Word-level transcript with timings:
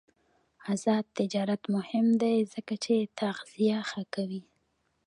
آزاد 0.73 1.05
تجارت 1.17 1.63
مهم 1.75 2.07
دی 2.21 2.35
ځکه 2.53 2.73
چې 2.83 2.95
تغذیه 3.19 3.79
ښه 3.89 4.03
کوي. 4.13 4.43